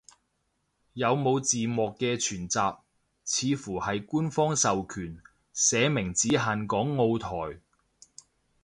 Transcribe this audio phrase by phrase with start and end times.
[0.93, 2.57] 有冇字幕嘅全集，
[3.23, 5.21] 似乎係官方授權，
[5.53, 7.59] 寫明只限港澳台